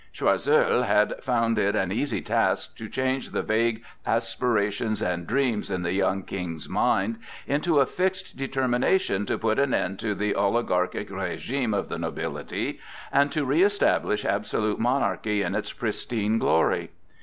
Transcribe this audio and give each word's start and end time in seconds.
Choiseul 0.13 0.81
had 0.81 1.23
found 1.23 1.59
it 1.59 1.75
an 1.75 1.91
easy 1.91 2.21
task 2.23 2.75
to 2.77 2.89
change 2.89 3.29
the 3.29 3.43
vague 3.43 3.83
aspirations 4.03 4.99
and 4.99 5.27
dreams 5.27 5.69
in 5.69 5.83
the 5.83 5.93
young 5.93 6.23
King's 6.23 6.67
mind 6.67 7.19
into 7.45 7.79
a 7.79 7.85
fixed 7.85 8.35
determination 8.35 9.27
to 9.27 9.37
put 9.37 9.59
an 9.59 9.75
end 9.75 9.99
to 9.99 10.15
the 10.15 10.33
oligarchic 10.33 11.09
régime 11.11 11.77
of 11.77 11.87
the 11.87 11.99
nobility 11.99 12.79
and 13.11 13.31
to 13.31 13.45
reëstablish 13.45 14.25
absolute 14.25 14.79
monarchy 14.79 15.43
in 15.43 15.53
its 15.53 15.71
pristine 15.71 16.39
glory. 16.39 16.89